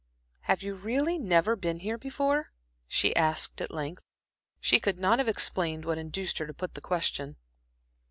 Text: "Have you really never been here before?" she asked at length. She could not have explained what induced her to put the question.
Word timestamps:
"Have 0.45 0.63
you 0.63 0.73
really 0.73 1.19
never 1.19 1.55
been 1.55 1.81
here 1.81 1.99
before?" 1.99 2.51
she 2.87 3.15
asked 3.15 3.61
at 3.61 3.69
length. 3.69 4.01
She 4.59 4.79
could 4.79 4.97
not 4.97 5.19
have 5.19 5.27
explained 5.27 5.85
what 5.85 5.99
induced 5.99 6.39
her 6.39 6.47
to 6.47 6.55
put 6.55 6.73
the 6.73 6.81
question. 6.81 7.35